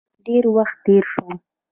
[0.25, 1.27] ډیر وخت تیر شو.